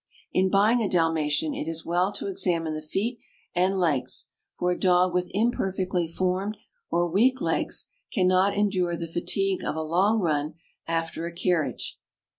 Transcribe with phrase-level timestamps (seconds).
[0.33, 3.19] In buying a Dalmatian it is well to examine the feet
[3.53, 6.57] and legs, for a dog with imperfectly formed
[6.89, 10.55] or weak legs can not endure the fatigue of a long run
[10.87, 11.99] after a carriage.